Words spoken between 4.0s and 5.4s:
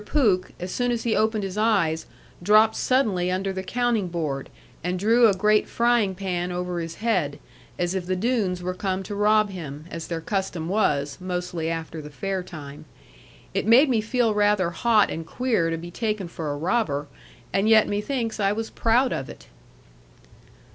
board, and drew a